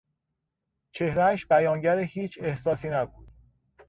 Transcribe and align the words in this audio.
چهرهاش 0.91 1.45
بیانگر 1.47 1.99
هیچ 1.99 2.39
احساسی 2.41 2.89
نبود. 2.89 3.27